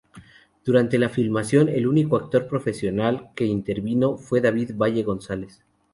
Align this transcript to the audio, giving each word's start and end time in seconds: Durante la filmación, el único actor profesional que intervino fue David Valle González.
Durante 0.65 0.97
la 0.97 1.09
filmación, 1.09 1.69
el 1.69 1.85
único 1.85 2.17
actor 2.17 2.47
profesional 2.47 3.29
que 3.35 3.45
intervino 3.45 4.17
fue 4.17 4.41
David 4.41 4.71
Valle 4.75 5.03
González. 5.03 5.63